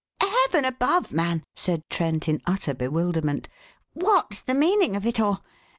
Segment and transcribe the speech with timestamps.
[0.19, 3.47] "Heaven above, man," said Trent in utter bewilderment,
[3.93, 5.43] "what's the meaning of it all?